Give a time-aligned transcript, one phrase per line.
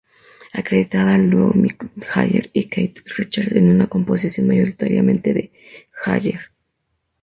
[0.53, 5.51] Acreditada al dúo Mick Jagger y Keith Richards, es una composición mayoritariamente de
[5.91, 6.39] Jagger.